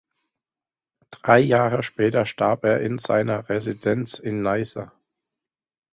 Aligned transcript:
Drei 1.11 1.37
Jahre 1.41 1.83
später 1.83 2.25
starb 2.25 2.63
er 2.63 2.81
in 2.81 2.97
seiner 2.97 3.47
Residenz 3.49 4.17
in 4.17 4.41
Neisse. 4.41 4.91